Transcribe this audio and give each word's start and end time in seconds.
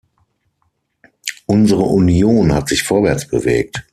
Unsere 1.45 1.83
Union 1.83 2.55
hat 2.55 2.69
sich 2.69 2.81
vorwärts 2.81 3.27
bewegt. 3.27 3.87